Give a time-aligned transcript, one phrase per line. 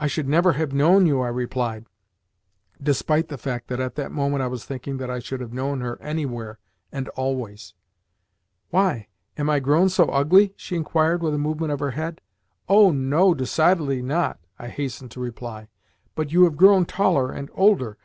[0.00, 1.86] "I should never have known you," I replied,
[2.82, 5.80] despite the fact that at the moment I was thinking that I should have known
[5.80, 6.58] her anywhere
[6.90, 7.74] and always.
[8.70, 9.06] "Why?
[9.36, 12.20] Am I grown so ugly?" she inquired with a movement of her head.
[12.68, 15.68] "Oh, no, decidedly not!" I hastened to reply.
[16.16, 17.96] "But you have grown taller and older.